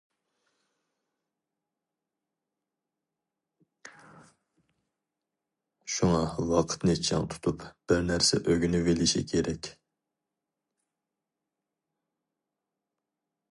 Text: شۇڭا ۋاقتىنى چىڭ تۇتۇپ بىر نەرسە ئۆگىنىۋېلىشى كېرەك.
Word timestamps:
شۇڭا 5.97 6.23
ۋاقتىنى 6.53 6.97
چىڭ 7.09 7.29
تۇتۇپ 7.35 7.67
بىر 7.91 8.03
نەرسە 8.09 8.41
ئۆگىنىۋېلىشى 8.45 9.23
كېرەك. 9.35 9.71